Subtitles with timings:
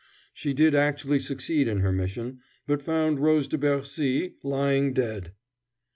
[0.33, 5.33] She did actually succeed in her mission, but found Rose de Bercy lying dead.